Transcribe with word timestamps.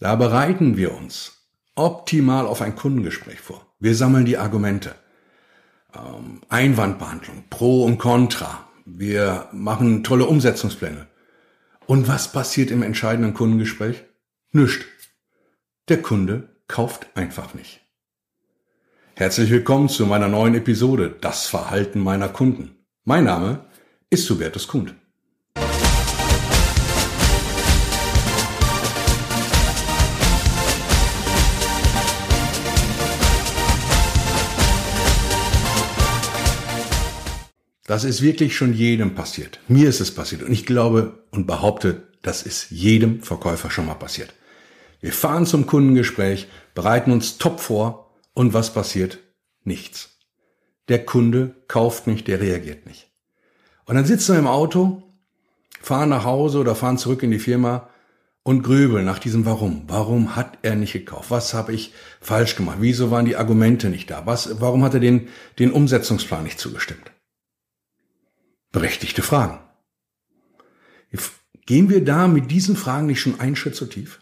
Da 0.00 0.14
bereiten 0.14 0.76
wir 0.76 0.94
uns 0.94 1.48
optimal 1.74 2.46
auf 2.46 2.62
ein 2.62 2.76
Kundengespräch 2.76 3.40
vor. 3.40 3.66
Wir 3.80 3.96
sammeln 3.96 4.24
die 4.24 4.38
Argumente. 4.38 4.94
Ähm, 5.94 6.40
Einwandbehandlung, 6.48 7.44
Pro 7.50 7.84
und 7.84 7.98
Contra. 7.98 8.68
Wir 8.84 9.48
machen 9.52 10.04
tolle 10.04 10.26
Umsetzungspläne. 10.26 11.08
Und 11.86 12.06
was 12.06 12.30
passiert 12.30 12.70
im 12.70 12.82
entscheidenden 12.82 13.34
Kundengespräch? 13.34 14.04
Nüscht. 14.52 14.84
Der 15.88 16.00
Kunde 16.00 16.48
kauft 16.68 17.08
einfach 17.16 17.54
nicht. 17.54 17.80
Herzlich 19.16 19.50
willkommen 19.50 19.88
zu 19.88 20.06
meiner 20.06 20.28
neuen 20.28 20.54
Episode 20.54 21.16
Das 21.20 21.48
Verhalten 21.48 21.98
meiner 21.98 22.28
Kunden. 22.28 22.76
Mein 23.04 23.24
Name 23.24 23.64
ist 24.10 24.30
Hubertus 24.30 24.68
Kund. 24.68 24.94
Das 37.88 38.04
ist 38.04 38.20
wirklich 38.20 38.54
schon 38.54 38.74
jedem 38.74 39.14
passiert. 39.14 39.60
Mir 39.66 39.88
ist 39.88 40.00
es 40.00 40.14
passiert 40.14 40.42
und 40.42 40.52
ich 40.52 40.66
glaube 40.66 41.24
und 41.30 41.46
behaupte, 41.46 42.02
das 42.20 42.42
ist 42.42 42.70
jedem 42.70 43.22
Verkäufer 43.22 43.70
schon 43.70 43.86
mal 43.86 43.94
passiert. 43.94 44.34
Wir 45.00 45.10
fahren 45.10 45.46
zum 45.46 45.64
Kundengespräch, 45.64 46.48
bereiten 46.74 47.12
uns 47.12 47.38
top 47.38 47.60
vor 47.60 48.14
und 48.34 48.52
was 48.52 48.74
passiert? 48.74 49.20
Nichts. 49.64 50.18
Der 50.88 51.02
Kunde 51.02 51.54
kauft 51.66 52.06
nicht, 52.06 52.28
der 52.28 52.42
reagiert 52.42 52.84
nicht. 52.84 53.08
Und 53.86 53.94
dann 53.94 54.04
sitzen 54.04 54.34
wir 54.34 54.38
im 54.38 54.48
Auto, 54.48 55.02
fahren 55.80 56.10
nach 56.10 56.24
Hause 56.24 56.58
oder 56.58 56.74
fahren 56.74 56.98
zurück 56.98 57.22
in 57.22 57.30
die 57.30 57.38
Firma 57.38 57.88
und 58.42 58.64
grübeln 58.64 59.06
nach 59.06 59.18
diesem 59.18 59.46
Warum. 59.46 59.84
Warum 59.86 60.36
hat 60.36 60.58
er 60.60 60.76
nicht 60.76 60.92
gekauft? 60.92 61.30
Was 61.30 61.54
habe 61.54 61.72
ich 61.72 61.94
falsch 62.20 62.54
gemacht? 62.54 62.78
Wieso 62.80 63.10
waren 63.10 63.24
die 63.24 63.36
Argumente 63.36 63.88
nicht 63.88 64.10
da? 64.10 64.26
Was, 64.26 64.60
warum 64.60 64.84
hat 64.84 64.92
er 64.92 65.00
den, 65.00 65.28
den 65.58 65.72
Umsetzungsplan 65.72 66.44
nicht 66.44 66.60
zugestimmt? 66.60 67.12
Berechtigte 68.78 69.22
Fragen. 69.22 69.58
Gehen 71.66 71.90
wir 71.90 72.04
da 72.04 72.28
mit 72.28 72.52
diesen 72.52 72.76
Fragen 72.76 73.08
nicht 73.08 73.20
schon 73.20 73.40
einen 73.40 73.56
Schritt 73.56 73.74
zu 73.74 73.86
tief? 73.86 74.20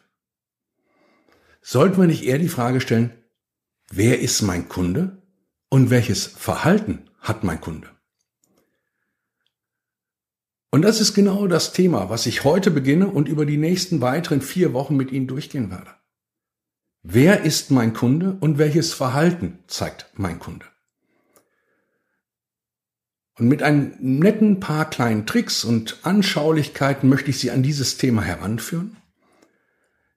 Sollten 1.61 2.01
wir 2.01 2.07
nicht 2.07 2.25
eher 2.25 2.39
die 2.39 2.49
Frage 2.49 2.81
stellen, 2.81 3.13
wer 3.91 4.21
ist 4.21 4.41
mein 4.41 4.67
Kunde 4.71 5.21
und 5.69 5.91
welches 5.91 6.25
Verhalten 6.25 7.11
hat 7.21 7.45
mein 7.45 7.61
Kunde? 7.61 7.91
Und 10.71 10.81
das 10.81 11.03
ist 11.03 11.13
genau 11.13 11.47
das 11.49 11.75
Thema, 11.75 12.09
was 12.09 12.25
ich 12.25 12.43
heute 12.45 12.71
beginne 12.71 13.09
und 13.09 13.29
über 13.29 13.45
die 13.45 13.59
nächsten 13.59 14.01
weiteren 14.01 14.41
vier 14.41 14.73
Wochen 14.73 14.97
mit 14.97 15.13
Ihnen 15.13 15.27
durchgehen 15.27 15.71
werde. 15.71 15.95
Wer 17.03 17.43
ist 17.43 17.71
mein 17.71 17.93
Kunde 17.93 18.39
und 18.41 18.57
welches 18.57 18.95
Verhalten 18.95 19.59
zeigt 19.67 20.11
mein 20.15 20.39
Kunde? 20.39 20.65
Und 23.39 23.49
mit 23.49 23.63
einem 23.63 23.93
netten 24.01 24.61
paar 24.61 24.89
kleinen 24.89 25.27
Tricks 25.27 25.63
und 25.63 25.99
Anschaulichkeiten 26.03 27.09
möchte 27.09 27.31
ich 27.31 27.39
Sie 27.39 27.51
an 27.51 27.63
dieses 27.63 27.99
Thema 27.99 28.23
heranführen, 28.23 28.97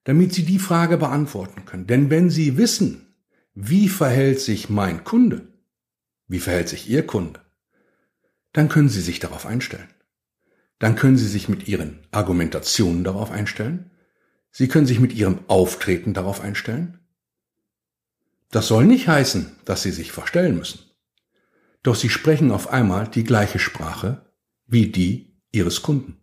damit 0.05 0.33
Sie 0.33 0.43
die 0.43 0.59
Frage 0.59 0.97
beantworten 0.97 1.65
können. 1.65 1.85
Denn 1.85 2.09
wenn 2.09 2.29
Sie 2.29 2.57
wissen, 2.57 3.13
wie 3.53 3.89
verhält 3.89 4.39
sich 4.39 4.69
mein 4.69 5.03
Kunde, 5.03 5.47
wie 6.27 6.39
verhält 6.39 6.69
sich 6.69 6.89
Ihr 6.89 7.05
Kunde, 7.05 7.41
dann 8.53 8.69
können 8.69 8.89
Sie 8.89 9.01
sich 9.01 9.19
darauf 9.19 9.45
einstellen. 9.45 9.89
Dann 10.79 10.95
können 10.95 11.17
Sie 11.17 11.27
sich 11.27 11.49
mit 11.49 11.67
Ihren 11.67 11.99
Argumentationen 12.11 13.03
darauf 13.03 13.31
einstellen. 13.31 13.91
Sie 14.49 14.69
können 14.69 14.87
sich 14.87 15.01
mit 15.01 15.13
Ihrem 15.13 15.39
Auftreten 15.47 16.13
darauf 16.13 16.39
einstellen. 16.39 16.99
Das 18.49 18.67
soll 18.67 18.85
nicht 18.85 19.09
heißen, 19.09 19.57
dass 19.65 19.83
Sie 19.83 19.91
sich 19.91 20.13
verstellen 20.13 20.57
müssen. 20.57 20.88
Doch 21.83 21.95
sie 21.95 22.09
sprechen 22.09 22.51
auf 22.51 22.69
einmal 22.69 23.07
die 23.07 23.23
gleiche 23.23 23.59
Sprache 23.59 24.25
wie 24.65 24.87
die 24.87 25.37
ihres 25.51 25.81
Kunden. 25.81 26.17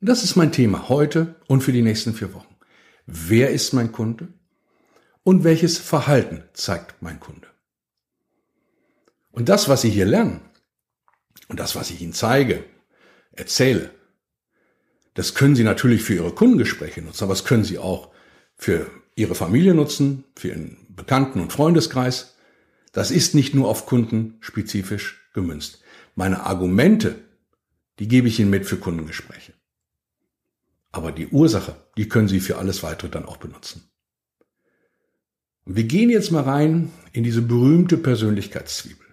Das 0.00 0.24
ist 0.24 0.36
mein 0.36 0.52
Thema 0.52 0.88
heute 0.88 1.36
und 1.46 1.62
für 1.62 1.72
die 1.72 1.82
nächsten 1.82 2.14
vier 2.14 2.32
Wochen. 2.34 2.56
Wer 3.06 3.50
ist 3.50 3.72
mein 3.72 3.92
Kunde? 3.92 4.28
Und 5.24 5.44
welches 5.44 5.78
Verhalten 5.78 6.42
zeigt 6.54 7.02
mein 7.02 7.20
Kunde? 7.20 7.46
Und 9.30 9.48
das, 9.48 9.68
was 9.68 9.82
Sie 9.82 9.90
hier 9.90 10.06
lernen 10.06 10.40
und 11.48 11.60
das, 11.60 11.76
was 11.76 11.90
ich 11.90 12.00
Ihnen 12.00 12.12
zeige, 12.12 12.64
erzähle, 13.32 13.90
das 15.14 15.34
können 15.34 15.56
Sie 15.56 15.64
natürlich 15.64 16.02
für 16.02 16.14
Ihre 16.14 16.32
Kundengespräche 16.32 17.02
nutzen, 17.02 17.24
aber 17.24 17.34
das 17.34 17.44
können 17.44 17.64
Sie 17.64 17.78
auch 17.78 18.10
für 18.56 18.90
Ihre 19.14 19.34
Familie 19.34 19.74
nutzen, 19.74 20.24
für 20.36 20.48
Ihren 20.48 20.76
Bekannten- 20.88 21.40
und 21.40 21.52
Freundeskreis, 21.52 22.31
das 22.92 23.10
ist 23.10 23.34
nicht 23.34 23.54
nur 23.54 23.68
auf 23.68 23.86
Kunden 23.86 24.36
spezifisch 24.40 25.30
gemünzt. 25.32 25.82
Meine 26.14 26.44
Argumente, 26.44 27.18
die 27.98 28.06
gebe 28.06 28.28
ich 28.28 28.38
Ihnen 28.38 28.50
mit 28.50 28.66
für 28.66 28.76
Kundengespräche. 28.76 29.54
Aber 30.92 31.10
die 31.10 31.28
Ursache, 31.28 31.74
die 31.96 32.08
können 32.08 32.28
Sie 32.28 32.40
für 32.40 32.58
alles 32.58 32.82
weitere 32.82 33.08
dann 33.08 33.24
auch 33.24 33.38
benutzen. 33.38 33.90
Und 35.64 35.76
wir 35.76 35.84
gehen 35.84 36.10
jetzt 36.10 36.30
mal 36.30 36.42
rein 36.42 36.92
in 37.12 37.24
diese 37.24 37.40
berühmte 37.40 37.96
Persönlichkeitszwiebel. 37.96 39.06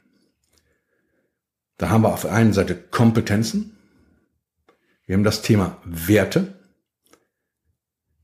Da 1.78 1.90
haben 1.90 2.04
wir 2.04 2.14
auf 2.14 2.24
der 2.24 2.34
einen 2.34 2.52
Seite 2.52 2.76
Kompetenzen, 2.76 3.78
wir 5.06 5.16
haben 5.16 5.24
das 5.24 5.42
Thema 5.42 5.82
Werte, 5.86 6.60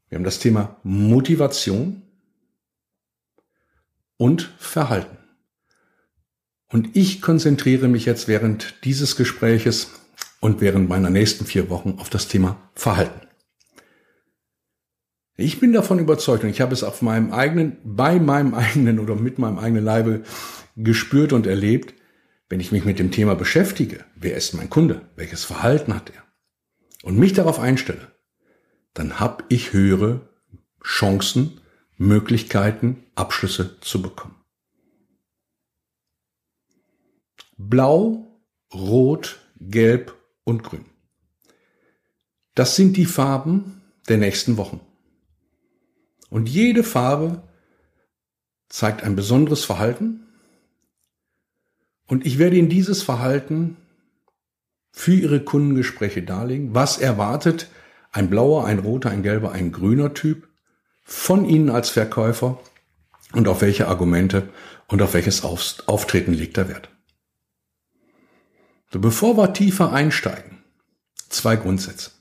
wir 0.10 0.18
haben 0.18 0.26
das 0.26 0.40
Thema 0.40 0.80
Motivation 0.84 2.02
und 4.18 4.54
Verhalten. 4.58 5.18
Und 6.70 6.96
ich 6.96 7.22
konzentriere 7.22 7.88
mich 7.88 8.06
jetzt 8.06 8.28
während 8.28 8.76
dieses 8.84 9.16
Gespräches 9.16 9.92
und 10.40 10.62
während 10.62 10.90
meiner 10.90 11.10
nächsten 11.10 11.46
vier 11.46 11.70
Wochen 11.70 11.96
auf 12.00 12.10
das 12.10 12.28
Thema 12.28 12.58
Verhalten. 12.74 13.28
Ich 15.38 15.60
bin 15.60 15.74
davon 15.74 16.00
überzeugt 16.00 16.44
und 16.44 16.50
ich 16.50 16.62
habe 16.62 16.74
es 16.74 16.84
auf 16.84 17.02
meinem 17.02 17.34
eigenen, 17.34 17.78
bei 17.84 18.20
meinem 18.20 18.54
eigenen 18.56 19.00
oder 19.00 19.16
mit 19.16 19.38
meinem 19.38 19.60
eigenen 19.60 19.84
Leibe 19.84 20.24
gespürt 20.76 21.34
und 21.34 21.46
erlebt, 21.46 21.94
wenn 22.50 22.60
ich 22.60 22.72
mich 22.72 22.86
mit 22.86 23.00
dem 23.00 23.12
Thema 23.12 23.36
beschäftige, 23.36 24.06
wer 24.16 24.36
ist 24.36 24.54
mein 24.54 24.70
Kunde, 24.70 25.02
welches 25.16 25.44
Verhalten 25.44 25.94
hat 25.94 26.12
er, 26.16 26.24
und 27.04 27.18
mich 27.18 27.34
darauf 27.34 27.60
einstelle, 27.60 28.12
dann 28.94 29.20
habe 29.20 29.44
ich 29.50 29.74
höhere 29.74 30.30
Chancen, 30.84 31.60
Möglichkeiten, 31.98 33.04
Abschlüsse 33.16 33.80
zu 33.82 34.02
bekommen. 34.02 34.36
Blau, 37.58 38.40
Rot, 38.74 39.40
Gelb 39.60 40.16
und 40.44 40.64
Grün. 40.64 40.86
Das 42.54 42.76
sind 42.76 42.98
die 42.98 43.06
Farben 43.06 43.82
der 44.08 44.18
nächsten 44.18 44.58
Wochen. 44.58 44.80
Und 46.30 46.50
jede 46.50 46.84
Farbe 46.84 47.44
zeigt 48.70 49.04
ein 49.04 49.16
besonderes 49.16 49.64
Verhalten. 49.64 50.28
Und 52.08 52.26
ich 52.26 52.38
werde 52.38 52.58
Ihnen 52.58 52.70
dieses 52.70 53.04
Verhalten 53.04 53.78
für 54.92 55.14
Ihre 55.14 55.42
Kundengespräche 55.42 56.24
darlegen. 56.24 56.74
Was 56.74 56.98
erwartet 56.98 57.70
ein 58.12 58.30
blauer, 58.30 58.66
ein 58.66 58.80
roter, 58.80 59.10
ein 59.10 59.24
gelber, 59.24 59.52
ein 59.52 59.72
grüner 59.72 60.14
Typ 60.14 60.48
von 61.04 61.46
Ihnen 61.46 61.70
als 61.70 61.90
Verkäufer 61.90 62.60
und 63.34 63.48
auf 63.48 63.62
welche 63.62 63.88
Argumente 63.88 64.50
und 64.88 65.02
auf 65.02 65.14
welches 65.14 65.44
Auftreten 65.44 66.34
legt 66.34 66.58
er 66.58 66.70
Wert. 66.70 66.90
So, 68.96 69.02
bevor 69.02 69.36
wir 69.36 69.52
tiefer 69.52 69.92
einsteigen, 69.92 70.64
zwei 71.28 71.58
Grundsätze. 71.58 72.12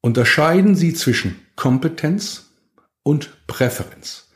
Unterscheiden 0.00 0.74
Sie 0.74 0.94
zwischen 0.94 1.38
Kompetenz 1.54 2.46
und 3.02 3.46
Präferenz. 3.46 4.30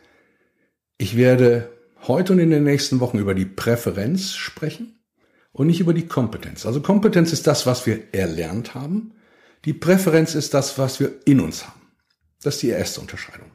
Ich 0.99 1.17
werde 1.17 1.73
heute 2.03 2.35
und 2.35 2.41
in 2.41 2.51
den 2.51 2.65
nächsten 2.65 3.01
Wochen 3.01 3.17
über 3.17 3.35
die 3.35 3.47
Präferenz 3.47 4.35
sprechen 4.35 4.99
und 5.53 5.67
nicht 5.67 5.81
über 5.81 5.95
die 5.95 6.09
Kompetenz. 6.09 6.67
Also 6.67 6.83
Kompetenz 6.83 7.33
ist 7.33 7.47
das, 7.47 7.65
was 7.65 7.87
wir 7.87 8.13
erlernt 8.13 8.75
haben. 8.75 9.15
Die 9.65 9.73
Präferenz 9.73 10.35
ist 10.35 10.53
das, 10.53 10.77
was 10.77 11.01
wir 11.01 11.11
in 11.25 11.41
uns 11.41 11.67
haben. 11.67 11.81
Das 12.43 12.57
ist 12.57 12.65
die 12.65 12.69
erste 12.69 13.01
Unterscheidung. 13.01 13.51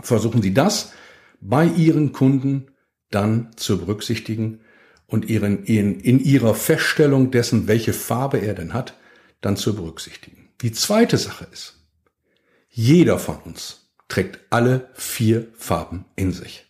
Versuchen 0.00 0.42
Sie 0.42 0.52
das 0.52 0.94
bei 1.40 1.64
Ihren 1.64 2.10
Kunden 2.10 2.72
dann 3.08 3.52
zu 3.54 3.78
berücksichtigen 3.78 4.62
und 5.12 5.28
ihren, 5.28 5.64
in, 5.64 6.00
in 6.00 6.18
ihrer 6.18 6.54
Feststellung 6.54 7.30
dessen, 7.30 7.68
welche 7.68 7.92
Farbe 7.92 8.38
er 8.38 8.54
denn 8.54 8.72
hat, 8.72 8.96
dann 9.42 9.56
zu 9.56 9.76
berücksichtigen. 9.76 10.48
Die 10.62 10.72
zweite 10.72 11.18
Sache 11.18 11.46
ist, 11.52 11.78
jeder 12.70 13.18
von 13.18 13.36
uns 13.44 13.90
trägt 14.08 14.38
alle 14.50 14.88
vier 14.94 15.48
Farben 15.54 16.06
in 16.16 16.32
sich. 16.32 16.66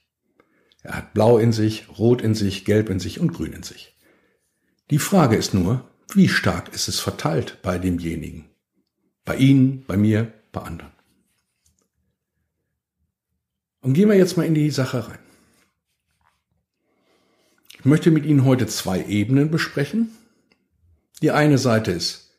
Er 0.82 0.96
hat 0.96 1.14
blau 1.14 1.38
in 1.38 1.52
sich, 1.52 1.86
rot 1.98 2.20
in 2.20 2.34
sich, 2.34 2.64
gelb 2.64 2.90
in 2.90 2.98
sich 2.98 3.20
und 3.20 3.32
grün 3.32 3.52
in 3.52 3.62
sich. 3.62 3.96
Die 4.90 4.98
Frage 4.98 5.36
ist 5.36 5.54
nur, 5.54 5.88
wie 6.12 6.28
stark 6.28 6.74
ist 6.74 6.88
es 6.88 6.98
verteilt 6.98 7.58
bei 7.62 7.78
demjenigen? 7.78 8.46
Bei 9.24 9.36
Ihnen, 9.36 9.84
bei 9.86 9.96
mir, 9.96 10.32
bei 10.50 10.62
anderen. 10.62 10.90
Und 13.80 13.94
gehen 13.94 14.08
wir 14.08 14.16
jetzt 14.16 14.36
mal 14.36 14.46
in 14.46 14.54
die 14.54 14.70
Sache 14.70 15.08
rein. 15.08 15.18
Ich 17.82 17.87
möchte 17.87 18.12
mit 18.12 18.25
Ihnen 18.25 18.44
heute 18.44 18.69
zwei 18.69 19.05
Ebenen 19.06 19.50
besprechen. 19.50 20.12
Die 21.20 21.32
eine 21.32 21.58
Seite 21.58 21.90
ist 21.90 22.31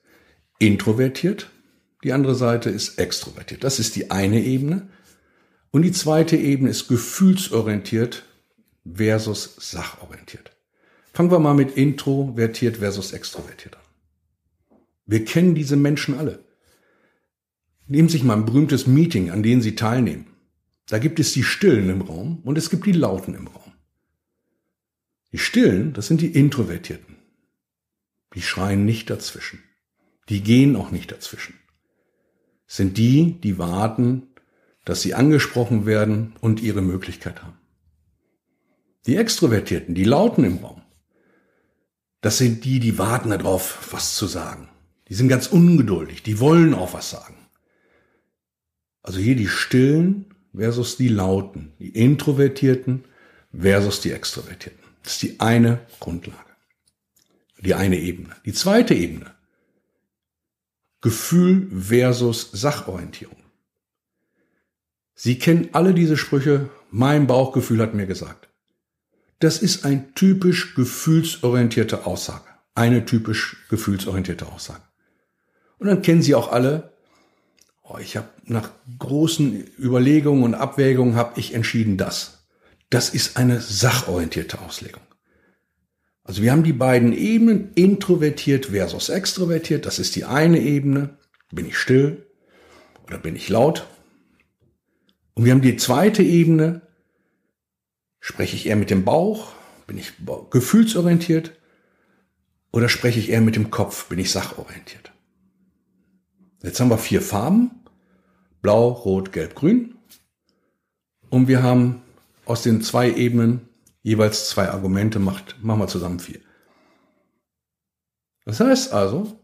introvertiert, 0.57 1.49
die 2.01 2.13
andere 2.13 2.33
Seite 2.33 2.69
ist 2.69 2.97
extrovertiert. 2.97 3.65
Das 3.65 3.77
ist 3.77 3.97
die 3.97 4.09
eine 4.09 4.41
Ebene. 4.41 4.87
Und 5.71 5.81
die 5.81 5.91
zweite 5.91 6.37
Ebene 6.37 6.69
ist 6.69 6.87
gefühlsorientiert 6.87 8.23
versus 8.89 9.57
sachorientiert. 9.59 10.51
Fangen 11.11 11.29
wir 11.29 11.39
mal 11.39 11.55
mit 11.55 11.75
introvertiert 11.75 12.77
versus 12.77 13.11
extrovertiert 13.11 13.75
an. 13.75 14.77
Wir 15.05 15.25
kennen 15.25 15.55
diese 15.55 15.75
Menschen 15.75 16.17
alle. 16.17 16.39
Nehmen 17.85 18.07
Sie 18.07 18.13
sich 18.13 18.23
mal 18.23 18.37
ein 18.37 18.45
berühmtes 18.45 18.87
Meeting, 18.87 19.29
an 19.29 19.43
dem 19.43 19.61
Sie 19.61 19.75
teilnehmen. 19.75 20.27
Da 20.87 20.99
gibt 20.99 21.19
es 21.19 21.33
die 21.33 21.43
Stillen 21.43 21.89
im 21.89 22.01
Raum 22.01 22.39
und 22.45 22.57
es 22.57 22.69
gibt 22.69 22.85
die 22.85 22.93
Lauten 22.93 23.35
im 23.35 23.47
Raum. 23.47 23.62
Die 25.33 25.39
Stillen, 25.39 25.93
das 25.93 26.07
sind 26.07 26.21
die 26.21 26.27
Introvertierten. 26.27 27.17
Die 28.35 28.41
schreien 28.43 28.85
nicht 28.85 29.09
dazwischen. 29.09 29.63
Die 30.29 30.41
gehen 30.41 30.75
auch 30.75 30.91
nicht 30.91 31.11
dazwischen. 31.11 31.55
Das 32.67 32.77
sind 32.77 32.97
die, 32.97 33.41
die 33.41 33.57
warten, 33.57 34.27
dass 34.85 35.01
sie 35.01 35.15
angesprochen 35.15 35.87
werden 35.87 36.35
und 36.39 36.61
ihre 36.61 36.81
Möglichkeit 36.81 37.41
haben. 37.41 37.57
Die 39.07 39.17
Extrovertierten, 39.17 39.95
die 39.95 40.03
Lauten 40.03 40.43
im 40.43 40.57
Raum, 40.59 40.83
das 42.21 42.37
sind 42.37 42.63
die, 42.63 42.79
die 42.79 42.97
warten 42.99 43.31
darauf, 43.31 43.91
was 43.91 44.15
zu 44.15 44.27
sagen. 44.27 44.69
Die 45.09 45.15
sind 45.15 45.29
ganz 45.29 45.47
ungeduldig, 45.47 46.21
die 46.21 46.39
wollen 46.39 46.73
auch 46.75 46.93
was 46.93 47.09
sagen. 47.09 47.35
Also 49.01 49.19
hier 49.19 49.35
die 49.35 49.49
Stillen 49.49 50.33
versus 50.55 50.95
die 50.95 51.09
Lauten, 51.09 51.73
die 51.79 51.89
Introvertierten 51.89 53.03
versus 53.51 53.99
die 53.99 54.11
Extrovertierten. 54.11 54.82
Das 55.03 55.13
ist 55.13 55.21
die 55.21 55.39
eine 55.39 55.81
Grundlage, 55.99 56.39
die 57.59 57.75
eine 57.75 57.99
Ebene. 57.99 58.35
Die 58.45 58.53
zweite 58.53 58.93
Ebene, 58.93 59.31
Gefühl 61.01 61.69
versus 61.77 62.49
Sachorientierung. 62.53 63.37
Sie 65.13 65.37
kennen 65.37 65.69
alle 65.73 65.93
diese 65.93 66.17
Sprüche, 66.17 66.69
mein 66.89 67.27
Bauchgefühl 67.27 67.81
hat 67.81 67.93
mir 67.93 68.07
gesagt. 68.07 68.47
Das 69.39 69.61
ist 69.61 69.85
ein 69.85 70.15
typisch 70.15 70.73
gefühlsorientierte 70.75 72.05
Aussage. 72.05 72.45
Eine 72.75 73.05
typisch 73.05 73.65
gefühlsorientierte 73.69 74.47
Aussage. 74.47 74.83
Und 75.77 75.87
dann 75.87 76.01
kennen 76.01 76.21
Sie 76.21 76.33
auch 76.33 76.51
alle, 76.51 76.93
oh, 77.83 77.97
ich 77.97 78.15
habe 78.15 78.29
nach 78.45 78.69
großen 78.97 79.67
Überlegungen 79.77 80.43
und 80.43 80.53
Abwägungen 80.53 81.15
habe 81.15 81.39
ich 81.39 81.53
entschieden 81.53 81.97
das. 81.97 82.42
Das 82.93 83.09
ist 83.09 83.37
eine 83.37 83.59
sachorientierte 83.59 84.61
Auslegung. 84.61 85.01
Also 86.23 86.43
wir 86.43 86.51
haben 86.51 86.61
die 86.61 86.73
beiden 86.73 87.11
Ebenen, 87.11 87.71
introvertiert 87.73 88.67
versus 88.67 89.09
extrovertiert. 89.09 89.87
Das 89.87 89.97
ist 89.97 90.15
die 90.15 90.25
eine 90.25 90.59
Ebene. 90.59 91.17
Bin 91.51 91.65
ich 91.65 91.75
still 91.75 92.27
oder 93.07 93.17
bin 93.17 93.35
ich 93.35 93.49
laut? 93.49 93.87
Und 95.33 95.43
wir 95.43 95.53
haben 95.53 95.63
die 95.63 95.75
zweite 95.75 96.21
Ebene. 96.21 96.83
Spreche 98.19 98.55
ich 98.55 98.67
eher 98.67 98.75
mit 98.75 98.91
dem 98.91 99.03
Bauch? 99.03 99.53
Bin 99.87 99.97
ich 99.97 100.13
gefühlsorientiert? 100.51 101.51
Oder 102.71 102.89
spreche 102.89 103.19
ich 103.19 103.29
eher 103.31 103.41
mit 103.41 103.55
dem 103.55 103.71
Kopf? 103.71 104.05
Bin 104.05 104.19
ich 104.19 104.29
sachorientiert? 104.29 105.11
Jetzt 106.61 106.79
haben 106.79 106.91
wir 106.91 106.99
vier 106.99 107.23
Farben. 107.23 107.71
Blau, 108.61 108.89
Rot, 108.89 109.31
Gelb, 109.31 109.55
Grün. 109.55 109.95
Und 111.31 111.47
wir 111.47 111.63
haben 111.63 112.03
aus 112.45 112.63
den 112.63 112.81
zwei 112.81 113.11
Ebenen 113.11 113.69
jeweils 114.01 114.49
zwei 114.49 114.69
Argumente, 114.69 115.19
macht, 115.19 115.63
machen 115.63 115.79
wir 115.79 115.87
zusammen 115.87 116.19
vier. 116.19 116.39
Das 118.45 118.59
heißt 118.59 118.91
also, 118.91 119.39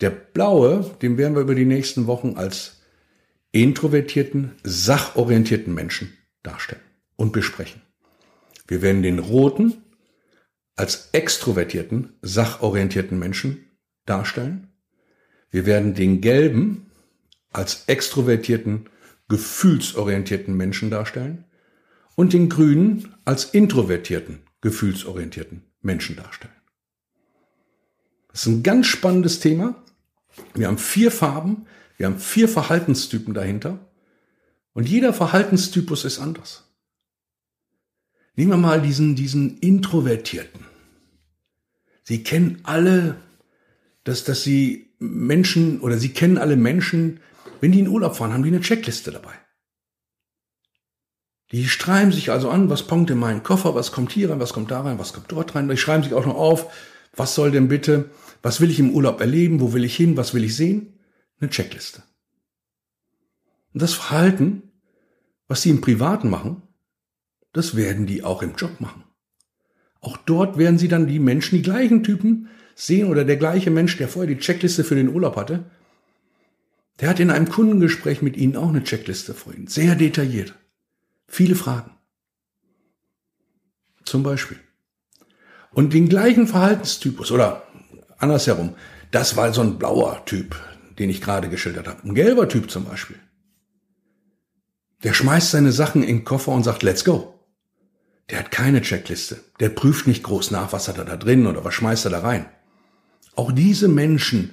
der 0.00 0.10
blaue, 0.10 0.96
den 1.02 1.18
werden 1.18 1.34
wir 1.34 1.42
über 1.42 1.54
die 1.54 1.64
nächsten 1.64 2.06
Wochen 2.06 2.34
als 2.36 2.82
introvertierten, 3.52 4.52
sachorientierten 4.62 5.74
Menschen 5.74 6.16
darstellen 6.42 6.82
und 7.16 7.32
besprechen. 7.32 7.82
Wir 8.68 8.82
werden 8.82 9.02
den 9.02 9.18
roten 9.18 9.82
als 10.76 11.08
extrovertierten, 11.12 12.14
sachorientierten 12.22 13.18
Menschen 13.18 13.66
darstellen 14.06 14.70
wir 15.50 15.66
werden 15.66 15.94
den 15.94 16.20
gelben 16.20 16.90
als 17.52 17.84
extrovertierten, 17.86 18.88
gefühlsorientierten 19.28 20.56
Menschen 20.56 20.90
darstellen 20.90 21.44
und 22.20 22.34
den 22.34 22.50
grünen 22.50 23.14
als 23.24 23.46
introvertierten, 23.46 24.40
gefühlsorientierten 24.60 25.62
Menschen 25.80 26.16
darstellen. 26.16 26.52
Das 28.28 28.42
ist 28.42 28.46
ein 28.46 28.62
ganz 28.62 28.88
spannendes 28.88 29.40
Thema. 29.40 29.82
Wir 30.52 30.66
haben 30.66 30.76
vier 30.76 31.10
Farben, 31.12 31.64
wir 31.96 32.04
haben 32.04 32.18
vier 32.18 32.46
Verhaltenstypen 32.46 33.32
dahinter 33.32 33.78
und 34.74 34.86
jeder 34.86 35.14
Verhaltenstypus 35.14 36.04
ist 36.04 36.18
anders. 36.18 36.64
Nehmen 38.36 38.50
wir 38.50 38.58
mal 38.58 38.82
diesen, 38.82 39.16
diesen 39.16 39.56
Introvertierten. 39.56 40.66
Sie 42.02 42.22
kennen 42.22 42.58
alle, 42.64 43.16
dass, 44.04 44.24
dass 44.24 44.42
sie 44.42 44.90
Menschen 44.98 45.80
oder 45.80 45.96
Sie 45.96 46.10
kennen 46.10 46.36
alle 46.36 46.56
Menschen, 46.56 47.20
wenn 47.62 47.72
die 47.72 47.80
in 47.80 47.88
Urlaub 47.88 48.14
fahren, 48.14 48.34
haben 48.34 48.42
die 48.42 48.50
eine 48.50 48.60
Checkliste 48.60 49.10
dabei. 49.10 49.39
Die 51.52 51.68
schreiben 51.68 52.12
sich 52.12 52.30
also 52.30 52.48
an, 52.48 52.70
was 52.70 52.86
kommt 52.86 53.10
in 53.10 53.18
meinen 53.18 53.42
Koffer, 53.42 53.74
was 53.74 53.90
kommt 53.90 54.12
hier 54.12 54.30
rein, 54.30 54.40
was 54.40 54.52
kommt 54.52 54.70
da 54.70 54.82
rein, 54.82 54.98
was 54.98 55.12
kommt 55.12 55.32
dort 55.32 55.54
rein. 55.54 55.68
Die 55.68 55.76
schreiben 55.76 56.04
sich 56.04 56.14
auch 56.14 56.26
noch 56.26 56.36
auf, 56.36 56.72
was 57.14 57.34
soll 57.34 57.50
denn 57.50 57.68
bitte, 57.68 58.10
was 58.42 58.60
will 58.60 58.70
ich 58.70 58.78
im 58.78 58.90
Urlaub 58.90 59.20
erleben, 59.20 59.60
wo 59.60 59.72
will 59.72 59.84
ich 59.84 59.96
hin, 59.96 60.16
was 60.16 60.32
will 60.32 60.44
ich 60.44 60.56
sehen? 60.56 60.98
Eine 61.40 61.50
Checkliste. 61.50 62.02
Und 63.72 63.82
das 63.82 63.94
Verhalten, 63.94 64.62
was 65.48 65.62
sie 65.62 65.70
im 65.70 65.80
Privaten 65.80 66.30
machen, 66.30 66.62
das 67.52 67.74
werden 67.74 68.06
die 68.06 68.22
auch 68.22 68.42
im 68.42 68.54
Job 68.54 68.80
machen. 68.80 69.04
Auch 70.00 70.16
dort 70.16 70.56
werden 70.56 70.78
sie 70.78 70.88
dann 70.88 71.08
die 71.08 71.18
Menschen, 71.18 71.56
die 71.56 71.62
gleichen 71.62 72.04
Typen, 72.04 72.48
sehen 72.74 73.08
oder 73.08 73.24
der 73.24 73.36
gleiche 73.36 73.70
Mensch, 73.70 73.96
der 73.98 74.08
vorher 74.08 74.32
die 74.32 74.40
Checkliste 74.40 74.84
für 74.84 74.94
den 74.94 75.08
Urlaub 75.08 75.36
hatte, 75.36 75.64
der 77.00 77.08
hat 77.08 77.20
in 77.20 77.30
einem 77.30 77.48
Kundengespräch 77.48 78.22
mit 78.22 78.36
Ihnen 78.36 78.56
auch 78.56 78.68
eine 78.68 78.84
Checkliste 78.84 79.34
vorhin. 79.34 79.66
Sehr 79.66 79.94
detailliert. 79.94 80.54
Viele 81.32 81.54
Fragen. 81.54 81.92
Zum 84.04 84.24
Beispiel. 84.24 84.58
Und 85.70 85.92
den 85.92 86.08
gleichen 86.08 86.48
Verhaltenstypus 86.48 87.30
oder 87.30 87.62
andersherum, 88.18 88.74
das 89.12 89.36
war 89.36 89.52
so 89.52 89.60
ein 89.60 89.78
blauer 89.78 90.24
Typ, 90.24 90.56
den 90.98 91.08
ich 91.08 91.20
gerade 91.20 91.48
geschildert 91.48 91.86
habe. 91.86 92.02
Ein 92.02 92.16
gelber 92.16 92.48
Typ 92.48 92.68
zum 92.68 92.84
Beispiel. 92.84 93.16
Der 95.04 95.14
schmeißt 95.14 95.52
seine 95.52 95.70
Sachen 95.70 96.02
in 96.02 96.16
den 96.16 96.24
Koffer 96.24 96.50
und 96.50 96.64
sagt, 96.64 96.82
let's 96.82 97.04
go. 97.04 97.38
Der 98.28 98.40
hat 98.40 98.50
keine 98.50 98.82
Checkliste. 98.82 99.38
Der 99.60 99.68
prüft 99.68 100.08
nicht 100.08 100.24
groß 100.24 100.50
nach, 100.50 100.72
was 100.72 100.88
hat 100.88 100.98
er 100.98 101.04
da 101.04 101.16
drin 101.16 101.46
oder 101.46 101.64
was 101.64 101.74
schmeißt 101.74 102.06
er 102.06 102.10
da 102.10 102.20
rein. 102.20 102.46
Auch 103.36 103.52
diese 103.52 103.86
Menschen, 103.86 104.52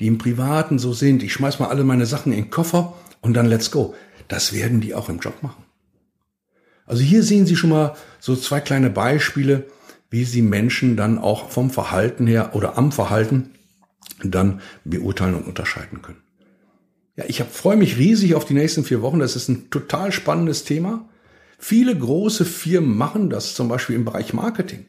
die 0.00 0.08
im 0.08 0.18
Privaten 0.18 0.80
so 0.80 0.92
sind, 0.92 1.22
ich 1.22 1.32
schmeiß 1.32 1.60
mal 1.60 1.68
alle 1.68 1.84
meine 1.84 2.04
Sachen 2.04 2.32
in 2.32 2.46
den 2.46 2.50
Koffer 2.50 2.96
und 3.20 3.34
dann 3.34 3.46
let's 3.46 3.70
go. 3.70 3.94
Das 4.26 4.52
werden 4.52 4.80
die 4.80 4.92
auch 4.92 5.08
im 5.08 5.20
Job 5.20 5.44
machen. 5.44 5.65
Also 6.86 7.02
hier 7.02 7.22
sehen 7.22 7.46
Sie 7.46 7.56
schon 7.56 7.70
mal 7.70 7.96
so 8.20 8.36
zwei 8.36 8.60
kleine 8.60 8.90
Beispiele, 8.90 9.66
wie 10.08 10.24
Sie 10.24 10.42
Menschen 10.42 10.96
dann 10.96 11.18
auch 11.18 11.50
vom 11.50 11.70
Verhalten 11.70 12.26
her 12.26 12.54
oder 12.54 12.78
am 12.78 12.92
Verhalten 12.92 13.50
dann 14.22 14.60
beurteilen 14.84 15.34
und 15.34 15.46
unterscheiden 15.46 16.00
können. 16.00 16.22
Ja, 17.16 17.24
ich 17.26 17.42
freue 17.42 17.76
mich 17.76 17.98
riesig 17.98 18.34
auf 18.34 18.44
die 18.44 18.54
nächsten 18.54 18.84
vier 18.84 19.02
Wochen. 19.02 19.18
Das 19.18 19.36
ist 19.36 19.48
ein 19.48 19.70
total 19.70 20.12
spannendes 20.12 20.64
Thema. 20.64 21.08
Viele 21.58 21.96
große 21.96 22.44
Firmen 22.44 22.96
machen 22.96 23.30
das, 23.30 23.54
zum 23.54 23.68
Beispiel 23.68 23.96
im 23.96 24.04
Bereich 24.04 24.34
Marketing. 24.34 24.86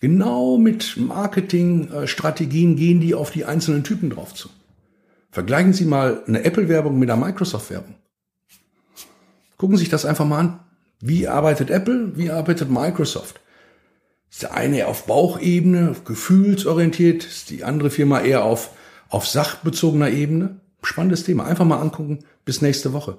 Genau 0.00 0.58
mit 0.58 0.96
Marketingstrategien 0.96 2.76
gehen 2.76 3.00
die 3.00 3.14
auf 3.14 3.30
die 3.30 3.44
einzelnen 3.44 3.84
Typen 3.84 4.10
drauf 4.10 4.34
zu. 4.34 4.48
Vergleichen 5.30 5.72
Sie 5.72 5.84
mal 5.84 6.24
eine 6.26 6.44
Apple-Werbung 6.44 6.98
mit 6.98 7.08
einer 7.08 7.24
Microsoft-Werbung. 7.24 7.94
Gucken 9.56 9.76
Sie 9.76 9.82
sich 9.82 9.90
das 9.90 10.04
einfach 10.04 10.24
mal 10.24 10.38
an. 10.40 10.60
Wie 11.04 11.26
arbeitet 11.26 11.68
Apple? 11.68 12.16
Wie 12.16 12.30
arbeitet 12.30 12.70
Microsoft? 12.70 13.40
Ist 14.30 14.44
der 14.44 14.54
eine 14.54 14.86
auf 14.86 15.06
Bauchebene, 15.06 15.96
gefühlsorientiert, 16.04 17.24
ist 17.24 17.50
die 17.50 17.64
andere 17.64 17.90
Firma 17.90 18.20
eher 18.20 18.44
auf, 18.44 18.70
auf 19.08 19.26
sachbezogener 19.26 20.10
Ebene? 20.10 20.60
Spannendes 20.84 21.24
Thema. 21.24 21.44
Einfach 21.44 21.64
mal 21.64 21.80
angucken. 21.80 22.20
Bis 22.44 22.62
nächste 22.62 22.92
Woche. 22.92 23.18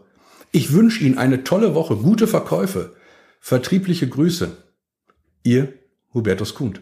Ich 0.54 0.72
wünsche 0.72 1.04
Ihnen 1.04 1.18
eine 1.18 1.44
tolle 1.44 1.76
Woche, 1.76 1.98
gute 1.98 2.26
Verkäufe, 2.26 2.96
vertriebliche 3.42 4.08
Grüße. 4.08 4.56
Ihr 5.44 5.74
Hubertus 6.14 6.56
Kuhn. 6.56 6.80